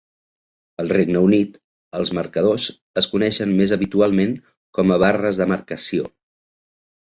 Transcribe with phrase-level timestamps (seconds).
[0.83, 1.59] Al Regne Unit,
[1.99, 2.65] els marcadors
[3.03, 4.33] es coneixen més habitualment
[4.79, 6.11] com a barres de marcació.